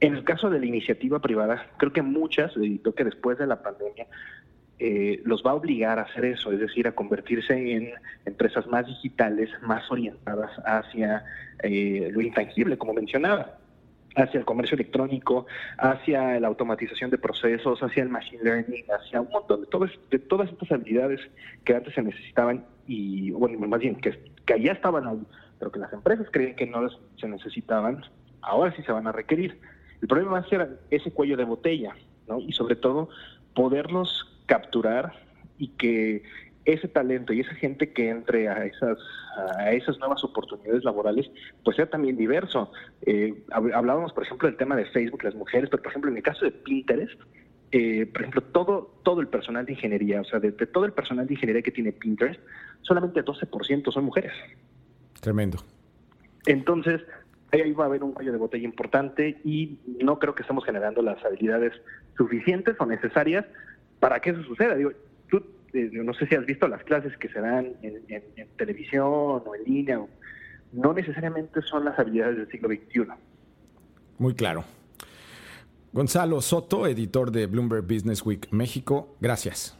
En 0.00 0.14
el 0.14 0.24
caso 0.24 0.50
de 0.50 0.60
la 0.60 0.66
iniciativa 0.66 1.20
privada, 1.20 1.70
creo 1.78 1.92
que 1.92 2.02
muchas, 2.02 2.52
creo 2.52 2.94
que 2.94 3.04
después 3.04 3.38
de 3.38 3.46
la 3.46 3.62
pandemia, 3.62 4.06
eh, 4.78 5.22
los 5.24 5.42
va 5.42 5.52
a 5.52 5.54
obligar 5.54 5.98
a 5.98 6.02
hacer 6.02 6.26
eso, 6.26 6.52
es 6.52 6.60
decir, 6.60 6.86
a 6.86 6.92
convertirse 6.92 7.54
en 7.54 7.92
empresas 8.26 8.66
más 8.66 8.86
digitales, 8.86 9.48
más 9.62 9.90
orientadas 9.90 10.50
hacia 10.66 11.24
eh, 11.62 12.10
lo 12.12 12.20
intangible, 12.20 12.76
como 12.76 12.92
mencionaba 12.92 13.58
hacia 14.16 14.38
el 14.38 14.46
comercio 14.46 14.74
electrónico, 14.74 15.46
hacia 15.78 16.40
la 16.40 16.48
automatización 16.48 17.10
de 17.10 17.18
procesos, 17.18 17.82
hacia 17.82 18.02
el 18.02 18.08
machine 18.08 18.42
learning, 18.42 18.84
hacia 18.88 19.20
un 19.20 19.28
montón 19.30 19.60
de, 19.60 19.66
todas, 19.66 19.90
de 20.10 20.18
todas 20.18 20.50
estas 20.50 20.72
habilidades 20.72 21.20
que 21.64 21.74
antes 21.74 21.94
se 21.94 22.02
necesitaban 22.02 22.64
y, 22.86 23.30
bueno, 23.30 23.58
más 23.68 23.80
bien, 23.80 23.96
que, 23.96 24.18
que 24.44 24.60
ya 24.60 24.72
estaban 24.72 25.26
pero 25.58 25.70
que 25.70 25.78
las 25.78 25.92
empresas 25.92 26.26
creían 26.30 26.56
que 26.56 26.66
no 26.66 26.88
se 27.18 27.28
necesitaban, 27.28 28.04
ahora 28.42 28.74
sí 28.74 28.82
se 28.82 28.92
van 28.92 29.06
a 29.06 29.12
requerir. 29.12 29.58
El 30.00 30.08
problema 30.08 30.32
va 30.32 30.38
a 30.38 30.48
ser 30.48 30.80
ese 30.90 31.10
cuello 31.10 31.36
de 31.36 31.44
botella, 31.44 31.94
¿no? 32.28 32.38
Y 32.40 32.52
sobre 32.52 32.76
todo, 32.76 33.08
poderlos 33.54 34.26
capturar 34.46 35.12
y 35.58 35.68
que 35.68 36.22
ese 36.66 36.88
talento 36.88 37.32
y 37.32 37.40
esa 37.40 37.54
gente 37.54 37.92
que 37.92 38.10
entre 38.10 38.48
a 38.48 38.64
esas, 38.66 38.98
a 39.56 39.72
esas 39.72 39.98
nuevas 39.98 40.22
oportunidades 40.24 40.84
laborales, 40.84 41.30
pues 41.64 41.76
sea 41.76 41.88
también 41.88 42.16
diverso. 42.16 42.72
Eh, 43.02 43.34
hablábamos, 43.50 44.12
por 44.12 44.24
ejemplo, 44.24 44.48
del 44.48 44.56
tema 44.56 44.76
de 44.76 44.84
Facebook, 44.86 45.22
las 45.22 45.34
mujeres, 45.34 45.70
pero 45.70 45.82
por 45.82 45.92
ejemplo, 45.92 46.10
en 46.10 46.16
el 46.16 46.22
caso 46.22 46.44
de 46.44 46.50
Pinterest, 46.50 47.18
eh, 47.72 48.06
por 48.06 48.22
ejemplo, 48.22 48.42
todo, 48.42 48.94
todo 49.04 49.20
el 49.20 49.28
personal 49.28 49.64
de 49.64 49.72
ingeniería, 49.72 50.20
o 50.20 50.24
sea, 50.24 50.40
de, 50.40 50.52
todo 50.52 50.84
el 50.84 50.92
personal 50.92 51.26
de 51.26 51.34
ingeniería 51.34 51.62
que 51.62 51.70
tiene 51.70 51.92
Pinterest, 51.92 52.40
solamente 52.82 53.24
12% 53.24 53.92
son 53.92 54.04
mujeres. 54.04 54.32
Tremendo. 55.20 55.58
Entonces, 56.46 57.02
ahí 57.62 57.72
va 57.72 57.84
a 57.84 57.86
haber 57.86 58.02
un 58.02 58.12
cuello 58.12 58.32
de 58.32 58.38
botella 58.38 58.64
importante 58.64 59.40
y 59.44 59.78
no 60.02 60.18
creo 60.18 60.34
que 60.34 60.42
estemos 60.42 60.64
generando 60.64 61.02
las 61.02 61.24
habilidades 61.24 61.72
suficientes 62.16 62.76
o 62.78 62.86
necesarias 62.86 63.44
para 64.00 64.20
que 64.20 64.30
eso 64.30 64.42
suceda. 64.44 64.74
Digo, 64.74 64.92
tú 65.28 65.42
no 65.72 66.14
sé 66.14 66.26
si 66.26 66.34
has 66.34 66.46
visto 66.46 66.68
las 66.68 66.82
clases 66.84 67.16
que 67.16 67.28
se 67.28 67.40
dan 67.40 67.74
en, 67.82 68.26
televisión 68.56 69.06
o 69.06 69.54
en 69.54 69.64
línea, 69.64 70.00
no 70.72 70.92
necesariamente 70.92 71.62
son 71.62 71.84
las 71.84 71.98
habilidades 71.98 72.36
del 72.36 72.50
siglo 72.50 72.68
XXI. 72.68 73.06
Muy 74.18 74.34
claro. 74.34 74.64
Gonzalo 75.92 76.40
Soto, 76.40 76.86
editor 76.86 77.30
de 77.30 77.46
Bloomberg 77.46 77.82
Business 77.82 78.24
Week 78.24 78.46
México, 78.50 79.16
gracias. 79.20 79.76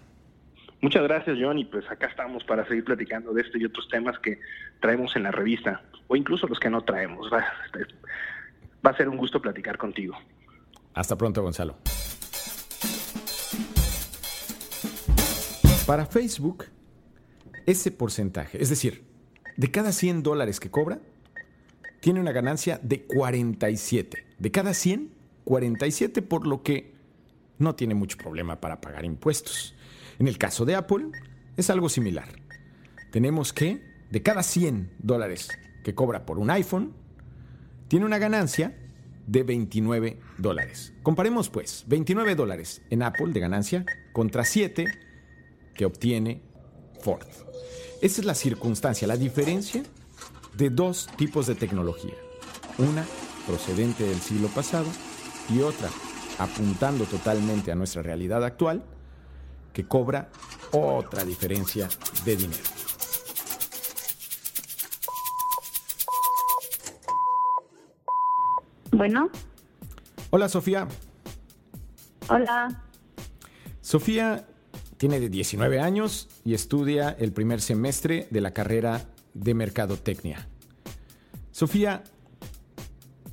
Muchas 0.80 1.02
gracias, 1.02 1.38
John, 1.40 1.58
y 1.58 1.64
pues 1.64 1.90
acá 1.90 2.06
estamos 2.06 2.44
para 2.44 2.66
seguir 2.68 2.84
platicando 2.84 3.32
de 3.32 3.42
este 3.42 3.58
y 3.58 3.64
otros 3.64 3.88
temas 3.88 4.18
que 4.18 4.38
traemos 4.80 5.16
en 5.16 5.22
la 5.22 5.30
revista, 5.30 5.82
o 6.06 6.16
incluso 6.16 6.46
los 6.46 6.60
que 6.60 6.68
no 6.68 6.82
traemos. 6.82 7.30
Va 7.32 8.90
a 8.90 8.96
ser 8.96 9.08
un 9.08 9.16
gusto 9.16 9.40
platicar 9.40 9.78
contigo. 9.78 10.16
Hasta 10.94 11.16
pronto, 11.16 11.42
Gonzalo. 11.42 11.76
Para 15.86 16.04
Facebook, 16.04 16.66
ese 17.64 17.90
porcentaje, 17.90 18.60
es 18.62 18.70
decir, 18.70 19.04
de 19.56 19.70
cada 19.70 19.92
100 19.92 20.22
dólares 20.22 20.60
que 20.60 20.70
cobra, 20.70 20.98
tiene 22.00 22.20
una 22.20 22.32
ganancia 22.32 22.78
de 22.82 23.04
47. 23.04 24.26
De 24.38 24.50
cada 24.50 24.74
100, 24.74 25.10
47, 25.44 26.22
por 26.22 26.46
lo 26.46 26.62
que 26.62 26.92
no 27.58 27.74
tiene 27.74 27.94
mucho 27.94 28.18
problema 28.18 28.60
para 28.60 28.80
pagar 28.80 29.04
impuestos. 29.04 29.74
En 30.18 30.28
el 30.28 30.38
caso 30.38 30.64
de 30.64 30.74
Apple, 30.74 31.06
es 31.56 31.70
algo 31.70 31.88
similar. 31.88 32.28
Tenemos 33.10 33.52
que, 33.52 33.82
de 34.10 34.22
cada 34.22 34.42
100 34.42 34.92
dólares 34.98 35.48
que 35.84 35.94
cobra 35.94 36.26
por 36.26 36.38
un 36.38 36.50
iPhone, 36.50 36.94
tiene 37.88 38.06
una 38.06 38.18
ganancia 38.18 38.76
de 39.26 39.42
29 39.42 40.18
dólares. 40.38 40.92
Comparemos 41.02 41.48
pues 41.48 41.84
29 41.88 42.34
dólares 42.34 42.82
en 42.90 43.02
Apple 43.02 43.32
de 43.32 43.40
ganancia 43.40 43.84
contra 44.12 44.44
7 44.44 44.86
que 45.74 45.84
obtiene 45.84 46.42
Ford. 47.00 47.26
Esa 48.00 48.20
es 48.20 48.24
la 48.26 48.34
circunstancia, 48.34 49.08
la 49.08 49.16
diferencia 49.16 49.82
de 50.56 50.70
dos 50.70 51.08
tipos 51.16 51.46
de 51.46 51.54
tecnología. 51.54 52.14
Una 52.78 53.04
procedente 53.46 54.04
del 54.04 54.20
siglo 54.20 54.48
pasado 54.48 54.86
y 55.54 55.60
otra 55.60 55.88
apuntando 56.38 57.04
totalmente 57.04 57.72
a 57.72 57.74
nuestra 57.74 58.02
realidad 58.02 58.44
actual 58.44 58.84
que 59.76 59.86
cobra 59.86 60.30
otra 60.72 61.22
diferencia 61.22 61.86
de 62.24 62.34
dinero. 62.34 62.62
Bueno. 68.90 69.28
Hola 70.30 70.48
Sofía. 70.48 70.88
Hola. 72.30 72.84
Sofía 73.82 74.46
tiene 74.96 75.20
19 75.20 75.78
años 75.78 76.30
y 76.42 76.54
estudia 76.54 77.10
el 77.10 77.34
primer 77.34 77.60
semestre 77.60 78.28
de 78.30 78.40
la 78.40 78.52
carrera 78.52 79.02
de 79.34 79.52
Mercadotecnia. 79.52 80.48
Sofía, 81.50 82.02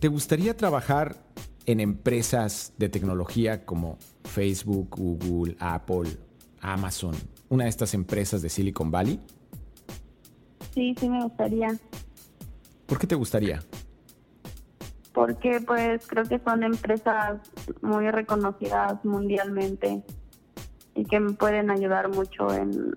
¿te 0.01 0.09
gustaría 0.09 0.57
trabajar 0.57 1.23
en 1.65 1.79
empresas 1.79 2.73
de 2.77 2.89
tecnología 2.89 3.65
como 3.65 3.97
Facebook, 4.25 4.89
Google, 4.97 5.55
Apple, 5.59 6.17
Amazon, 6.63 7.13
una 7.49 7.65
de 7.65 7.69
estas 7.69 7.93
empresas 7.93 8.41
de 8.41 8.49
Silicon 8.49 8.89
Valley? 8.89 9.19
Sí, 10.73 10.95
sí 10.97 11.09
me 11.09 11.21
gustaría. 11.21 11.77
¿Por 12.87 12.97
qué 12.97 13.05
te 13.05 13.15
gustaría? 13.15 13.61
Porque 15.13 15.61
pues 15.61 16.07
creo 16.07 16.23
que 16.23 16.39
son 16.39 16.63
empresas 16.63 17.41
muy 17.81 18.09
reconocidas 18.09 19.03
mundialmente 19.05 20.03
y 20.95 21.05
que 21.05 21.19
me 21.19 21.33
pueden 21.33 21.69
ayudar 21.69 22.09
mucho 22.09 22.51
en 22.51 22.93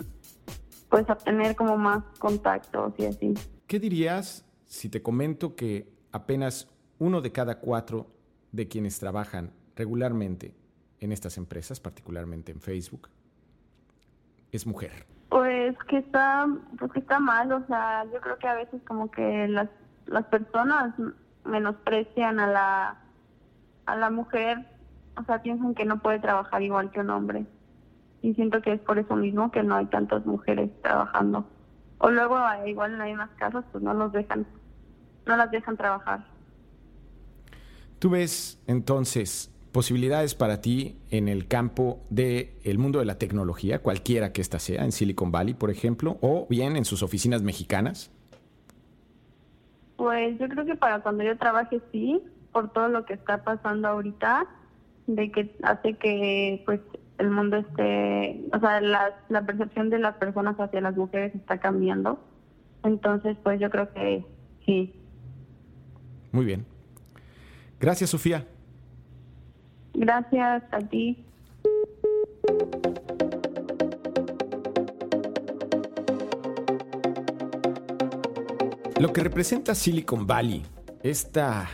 pues 0.88 1.10
obtener 1.10 1.56
como 1.56 1.76
más 1.76 2.04
contactos 2.18 2.94
y 2.98 3.06
así. 3.06 3.34
¿Qué 3.66 3.80
dirías 3.80 4.44
si 4.64 4.88
te 4.88 5.02
comento 5.02 5.56
que 5.56 5.92
apenas 6.12 6.68
uno 6.98 7.20
de 7.20 7.32
cada 7.32 7.58
cuatro 7.58 8.06
de 8.52 8.68
quienes 8.68 8.98
trabajan 8.98 9.52
regularmente 9.74 10.54
en 11.00 11.12
estas 11.12 11.36
empresas, 11.36 11.80
particularmente 11.80 12.52
en 12.52 12.60
Facebook, 12.60 13.10
es 14.56 14.66
mujer? 14.66 15.06
Pues 15.28 15.76
que 15.88 15.98
está, 15.98 16.46
pues 16.78 16.92
que 16.92 17.00
está 17.00 17.18
mal, 17.18 17.52
o 17.52 17.66
sea, 17.66 18.04
yo 18.12 18.20
creo 18.20 18.38
que 18.38 18.48
a 18.48 18.54
veces 18.54 18.80
como 18.86 19.10
que 19.10 19.48
las, 19.48 19.68
las 20.06 20.24
personas 20.26 20.94
menosprecian 21.44 22.40
a 22.40 22.46
la, 22.46 22.96
a 23.86 23.96
la 23.96 24.10
mujer, 24.10 24.66
o 25.16 25.24
sea, 25.24 25.42
piensan 25.42 25.74
que 25.74 25.84
no 25.84 25.98
puede 26.00 26.18
trabajar 26.18 26.62
igual 26.62 26.90
que 26.90 27.00
un 27.00 27.10
hombre. 27.10 27.46
Y 28.22 28.34
siento 28.34 28.60
que 28.62 28.72
es 28.72 28.80
por 28.80 28.98
eso 28.98 29.14
mismo 29.16 29.50
que 29.50 29.62
no 29.62 29.76
hay 29.76 29.86
tantas 29.86 30.24
mujeres 30.26 30.70
trabajando. 30.82 31.46
O 31.98 32.10
luego, 32.10 32.38
igual 32.66 32.94
en 32.94 33.00
hay 33.00 33.14
más 33.14 33.30
casos, 33.36 33.64
pues 33.72 33.82
no 33.82 33.94
los 33.94 34.12
dejan, 34.12 34.46
no 35.26 35.36
las 35.36 35.50
dejan 35.50 35.76
trabajar. 35.76 36.24
¿Tú 37.98 38.10
ves 38.10 38.62
entonces 38.66 39.55
posibilidades 39.76 40.34
para 40.34 40.62
ti 40.62 40.96
en 41.10 41.28
el 41.28 41.48
campo 41.48 42.00
del 42.08 42.48
el 42.64 42.78
mundo 42.78 42.98
de 42.98 43.04
la 43.04 43.18
tecnología, 43.18 43.80
cualquiera 43.80 44.32
que 44.32 44.40
ésta 44.40 44.58
sea, 44.58 44.82
en 44.82 44.90
Silicon 44.90 45.30
Valley, 45.30 45.52
por 45.52 45.68
ejemplo, 45.68 46.16
o 46.22 46.46
bien 46.48 46.78
en 46.78 46.86
sus 46.86 47.02
oficinas 47.02 47.42
mexicanas? 47.42 48.10
Pues 49.96 50.38
yo 50.38 50.48
creo 50.48 50.64
que 50.64 50.76
para 50.76 51.00
cuando 51.00 51.24
yo 51.24 51.36
trabaje 51.36 51.82
sí, 51.92 52.22
por 52.52 52.72
todo 52.72 52.88
lo 52.88 53.04
que 53.04 53.12
está 53.12 53.44
pasando 53.44 53.88
ahorita, 53.88 54.46
de 55.08 55.30
que 55.30 55.54
hace 55.62 55.92
que 55.98 56.62
pues 56.64 56.80
el 57.18 57.30
mundo 57.30 57.58
esté, 57.58 58.48
o 58.54 58.58
sea, 58.58 58.80
la, 58.80 59.14
la 59.28 59.44
percepción 59.44 59.90
de 59.90 59.98
las 59.98 60.16
personas 60.16 60.58
hacia 60.58 60.80
las 60.80 60.96
mujeres 60.96 61.34
está 61.34 61.58
cambiando. 61.58 62.18
Entonces, 62.82 63.36
pues 63.42 63.60
yo 63.60 63.68
creo 63.68 63.92
que 63.92 64.24
sí. 64.64 64.94
Muy 66.32 66.46
bien. 66.46 66.64
Gracias, 67.78 68.08
Sofía. 68.08 68.46
Gracias 69.98 70.62
a 70.72 70.78
ti. 70.80 71.24
Lo 79.00 79.12
que 79.12 79.22
representa 79.22 79.74
Silicon 79.74 80.26
Valley, 80.26 80.62
esta 81.02 81.68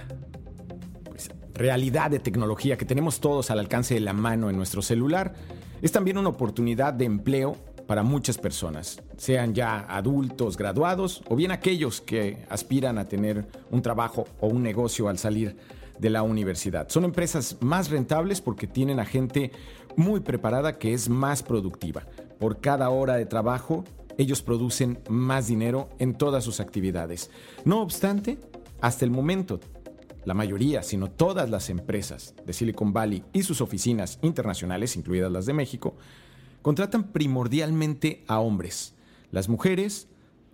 pues, 1.05 1.31
realidad 1.55 2.11
de 2.11 2.21
tecnología 2.21 2.77
que 2.77 2.85
tenemos 2.85 3.19
todos 3.21 3.51
al 3.51 3.59
alcance 3.59 3.95
de 3.95 4.01
la 4.01 4.13
mano 4.13 4.51
en 4.51 4.57
nuestro 4.57 4.83
celular, 4.83 5.35
es 5.81 5.91
también 5.91 6.17
una 6.17 6.29
oportunidad 6.29 6.95
de 6.95 7.07
empleo 7.07 7.57
para 7.89 8.05
muchas 8.05 8.39
personas, 8.39 9.03
sean 9.17 9.53
ya 9.53 9.81
adultos 9.89 10.57
graduados 10.57 11.23
o 11.29 11.35
bien 11.35 11.51
aquellos 11.51 12.01
que 12.01 12.45
aspiran 12.49 12.99
a 12.99 13.09
tener 13.09 13.47
un 13.71 13.83
trabajo 13.83 14.27
o 14.41 14.47
un 14.47 14.63
negocio 14.63 15.09
al 15.09 15.19
salir 15.19 15.57
de 16.03 16.11
la 16.11 16.23
universidad. 16.23 16.89
Son 16.89 17.05
empresas 17.05 17.57
más 17.61 17.89
rentables 17.89 18.41
porque 18.41 18.67
tienen 18.67 18.99
a 18.99 19.07
gente 19.07 19.53
muy 19.97 20.21
preparada 20.21 20.77
que 20.77 20.93
es 20.93 21.09
más 21.09 21.45
productiva. 21.45 22.03
Por 22.41 22.61
cada 22.61 22.91
hora 22.91 23.15
de 23.15 23.25
trabajo, 23.25 23.85
ellos 24.19 24.43
producen 24.43 24.99
más 25.09 25.47
dinero 25.47 25.89
en 26.01 26.15
todas 26.15 26.43
sus 26.43 26.59
actividades. 26.59 27.31
No 27.65 27.81
obstante, 27.81 28.39
hasta 28.81 29.05
el 29.05 29.13
momento, 29.13 29.61
la 30.25 30.35
mayoría, 30.35 30.83
sino 30.83 31.09
todas 31.09 31.49
las 31.49 31.71
empresas 31.71 32.35
de 32.45 32.53
Silicon 32.53 32.93
Valley 32.93 33.23
y 33.33 33.45
sus 33.45 33.61
oficinas 33.61 34.19
internacionales, 34.23 34.97
incluidas 34.97 35.31
las 35.31 35.47
de 35.47 35.53
México, 35.53 35.95
contratan 36.63 37.13
primordialmente 37.13 38.25
a 38.27 38.41
hombres. 38.41 38.95
Las 39.31 39.49
mujeres 39.49 40.09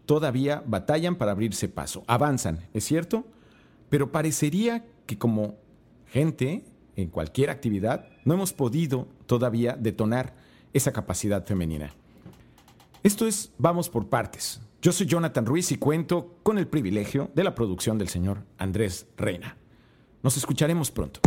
todavía 0.04 0.62
batallan 0.66 1.16
para 1.16 1.32
abrirse 1.32 1.68
paso, 1.70 2.04
avanzan, 2.06 2.66
es 2.74 2.84
cierto, 2.84 3.24
pero 3.88 4.12
parecería 4.12 4.84
que 5.08 5.16
como 5.18 5.56
gente 6.06 6.64
en 6.94 7.08
cualquier 7.08 7.48
actividad 7.48 8.04
no 8.26 8.34
hemos 8.34 8.52
podido 8.52 9.08
todavía 9.24 9.74
detonar 9.74 10.34
esa 10.74 10.92
capacidad 10.92 11.46
femenina. 11.46 11.94
Esto 13.02 13.26
es 13.26 13.50
Vamos 13.56 13.88
por 13.88 14.08
partes. 14.08 14.60
Yo 14.82 14.92
soy 14.92 15.06
Jonathan 15.06 15.46
Ruiz 15.46 15.72
y 15.72 15.78
cuento 15.78 16.36
con 16.42 16.58
el 16.58 16.68
privilegio 16.68 17.30
de 17.34 17.42
la 17.42 17.54
producción 17.54 17.96
del 17.96 18.08
señor 18.08 18.44
Andrés 18.58 19.06
Reina. 19.16 19.56
Nos 20.22 20.36
escucharemos 20.36 20.90
pronto. 20.90 21.20